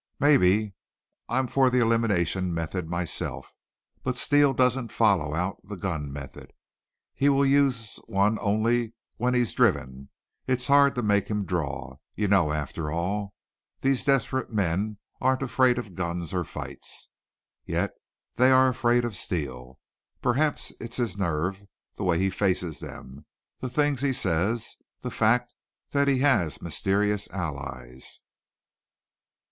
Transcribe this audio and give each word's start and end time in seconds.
"Maybe. 0.19 0.73
I'm 1.29 1.45
for 1.45 1.69
the 1.69 1.77
elimination 1.77 2.55
method 2.55 2.89
myself. 2.89 3.53
But 4.01 4.17
Steele 4.17 4.51
doesn't 4.55 4.87
follow 4.91 5.35
out 5.35 5.57
the 5.63 5.77
gun 5.77 6.11
method. 6.11 6.53
He 7.13 7.29
will 7.29 7.45
use 7.45 7.97
one 8.07 8.39
only 8.41 8.95
when 9.17 9.35
he's 9.35 9.53
driven. 9.53 10.09
It's 10.47 10.65
hard 10.65 10.95
to 10.95 11.03
make 11.03 11.27
him 11.27 11.45
draw. 11.45 11.97
You 12.15 12.27
know, 12.29 12.51
after 12.51 12.91
all, 12.91 13.35
these 13.81 14.03
desperate 14.03 14.51
men 14.51 14.97
aren't 15.21 15.43
afraid 15.43 15.77
of 15.77 15.93
guns 15.93 16.33
or 16.33 16.43
fights. 16.43 17.09
Yet 17.63 17.91
they 18.37 18.49
are 18.49 18.69
afraid 18.69 19.05
of 19.05 19.15
Steele. 19.15 19.77
Perhaps 20.19 20.73
it's 20.79 20.97
his 20.97 21.15
nerve, 21.15 21.61
the 21.95 22.03
way 22.03 22.17
he 22.17 22.31
faces 22.31 22.79
them, 22.79 23.27
the 23.59 23.69
things 23.69 24.01
he 24.01 24.13
says, 24.13 24.77
the 25.01 25.11
fact 25.11 25.53
that 25.91 26.07
he 26.07 26.17
has 26.21 26.59
mysterious 26.59 27.29
allies." 27.29 28.21